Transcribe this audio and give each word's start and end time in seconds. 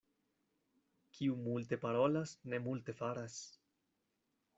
Kiu 1.17 1.35
multe 1.47 1.79
parolas, 1.83 2.33
ne 2.55 2.61
multe 2.69 2.97
faras. 3.03 3.37